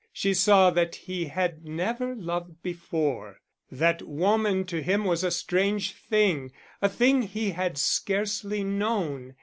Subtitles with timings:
[0.11, 3.39] She saw that he had never loved before,
[3.71, 9.35] that woman to him was a strange thing, a thing he had scarcely known.